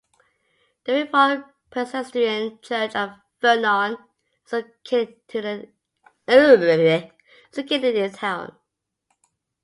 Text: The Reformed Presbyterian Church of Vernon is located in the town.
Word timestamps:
The 0.85 0.93
Reformed 0.93 1.43
Presbyterian 1.69 2.57
Church 2.63 2.95
of 2.95 3.11
Vernon 3.39 3.97
is 4.47 4.51
located 4.53 5.13
in 5.35 5.71
the 6.25 8.09
town. 8.11 8.55